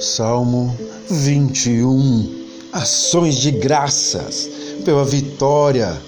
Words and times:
Salmo 0.00 0.76
21 1.08 2.48
Ações 2.72 3.36
de 3.36 3.52
graças 3.52 4.50
pela 4.84 5.04
vitória. 5.04 6.02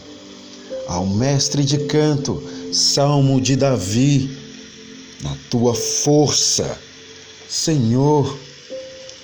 Ao 0.89 1.07
mestre 1.07 1.63
de 1.63 1.79
canto, 1.87 2.43
Salmo 2.73 3.41
de 3.41 3.55
Davi. 3.55 4.37
Na 5.23 5.37
tua 5.49 5.73
força, 5.77 6.77
Senhor, 7.49 8.37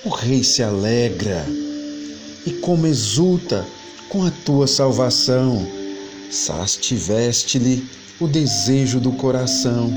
o 0.05 0.11
rei 0.11 0.45
se 0.45 0.63
alegra 0.63 1.45
e 2.47 2.53
como 2.53 2.87
exulta 2.87 3.67
com 4.09 4.25
a 4.25 4.31
tua 4.31 4.69
salvação. 4.69 5.67
Sastiveste-lhe 6.31 7.85
o 8.21 8.29
desejo 8.29 9.01
do 9.01 9.11
coração 9.11 9.91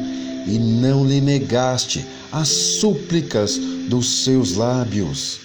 e 0.46 0.58
não 0.58 1.06
lhe 1.06 1.22
negaste 1.22 2.06
as 2.32 2.48
súplicas 2.48 3.58
dos 3.90 4.24
seus 4.24 4.56
lábios, 4.56 5.40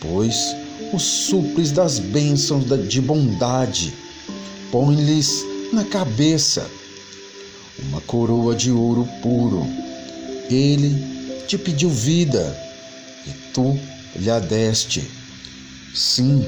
pois 0.00 0.36
os 0.92 1.02
suples 1.02 1.72
das 1.72 1.98
bênçãos 1.98 2.64
de 2.88 3.00
bondade, 3.00 3.94
põe-lhes 4.70 5.44
na 5.72 5.84
cabeça 5.84 6.68
uma 7.78 8.00
coroa 8.02 8.54
de 8.54 8.70
ouro 8.70 9.08
puro. 9.22 9.66
Ele 10.50 11.02
te 11.46 11.56
pediu 11.56 11.88
vida 11.88 12.56
e 13.26 13.30
tu 13.52 13.78
lhe 14.16 14.30
a 14.30 14.38
deste. 14.38 15.02
Sim, 15.94 16.44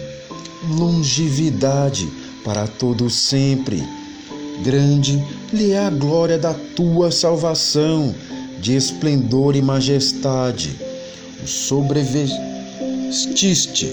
longevidade 0.77 2.09
para 2.45 2.67
todo 2.67 3.09
sempre. 3.09 3.83
Grande 4.63 5.23
lhe 5.53 5.73
é 5.73 5.79
a 5.79 5.91
glória 5.91 6.39
da 6.39 6.55
tua 6.55 7.11
salvação, 7.11 8.15
de 8.61 8.77
esplendor 8.77 9.57
e 9.57 9.63
majestade. 9.63 10.79
O 11.43 11.47
sobrevestiste, 11.47 13.93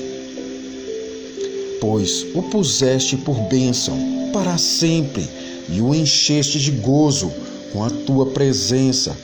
pois 1.80 2.26
o 2.34 2.42
puseste 2.44 3.16
por 3.18 3.36
bênção 3.50 3.98
para 4.32 4.58
sempre 4.58 5.28
e 5.70 5.82
o 5.82 5.94
encheste 5.94 6.58
de 6.60 6.72
gozo 6.72 7.32
com 7.74 7.84
a 7.84 7.90
tua 7.90 8.28
presença. 8.28 9.18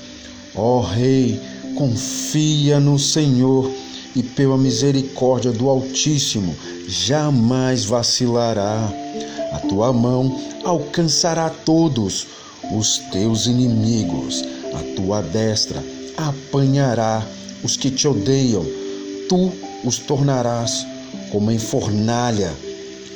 Ó 0.54 0.82
Rei, 0.82 1.40
confia 1.78 2.80
no 2.80 2.98
Senhor 2.98 3.72
e 4.16 4.24
pela 4.24 4.58
misericórdia 4.58 5.52
do 5.52 5.70
Altíssimo 5.70 6.56
jamais 6.88 7.86
vacilará. 7.86 8.92
A 9.54 9.60
tua 9.60 9.94
mão 9.94 10.42
alcançará 10.66 11.52
todos 11.52 12.26
os 12.76 12.98
teus 13.12 13.46
inimigos, 13.46 14.44
a 14.74 14.96
tua 14.96 15.22
destra 15.22 15.84
apanhará 16.18 17.24
os 17.64 17.78
que 17.78 17.92
te 17.92 18.08
odeiam, 18.08 18.66
tu 19.30 19.52
os 19.84 20.00
tornarás 20.00 20.86
como 21.32 21.52
em 21.52 21.60
fornalha 21.60 22.52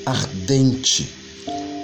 ardente. 0.05 1.11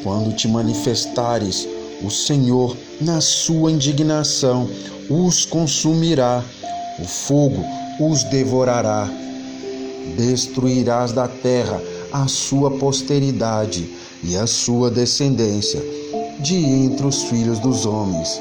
Quando 0.03 0.35
te 0.35 0.47
manifestares, 0.47 1.67
o 2.03 2.11
Senhor, 2.11 2.77
na 3.01 3.21
sua 3.21 3.71
indignação, 3.71 4.69
os 5.09 5.45
consumirá, 5.45 6.43
o 6.99 7.05
fogo 7.05 7.63
os 7.99 8.23
devorará. 8.25 9.09
Destruirás 10.15 11.11
da 11.11 11.27
terra 11.27 11.81
a 12.11 12.27
sua 12.27 12.71
posteridade 12.71 13.89
e 14.23 14.37
a 14.37 14.47
sua 14.47 14.89
descendência 14.89 15.81
de 16.39 16.55
entre 16.55 17.05
os 17.05 17.23
filhos 17.23 17.59
dos 17.59 17.85
homens. 17.85 18.39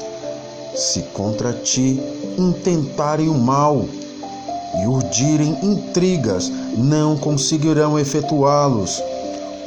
Se 0.75 1.01
contra 1.13 1.51
ti 1.51 1.99
intentarem 2.37 3.27
o 3.27 3.33
mal 3.33 3.85
e 4.81 4.85
urdirem 4.85 5.57
intrigas, 5.63 6.51
não 6.77 7.17
conseguirão 7.17 7.97
efetuá-los, 7.97 9.01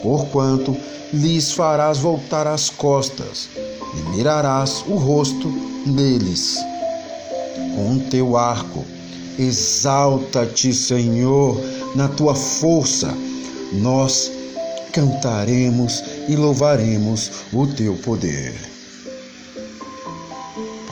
porquanto 0.02 0.76
lhes 1.12 1.50
farás 1.50 1.98
voltar 1.98 2.46
as 2.46 2.70
costas 2.70 3.48
e 3.94 4.16
mirarás 4.16 4.84
o 4.86 4.94
rosto 4.94 5.48
deles. 5.86 6.56
Com 7.74 7.98
teu 8.10 8.36
arco, 8.36 8.84
exalta-te, 9.38 10.72
Senhor, 10.72 11.60
na 11.94 12.08
tua 12.08 12.34
força, 12.34 13.14
nós 13.72 14.30
cantaremos 14.92 16.02
e 16.28 16.36
louvaremos 16.36 17.30
o 17.52 17.66
teu 17.66 17.94
poder. 17.96 18.79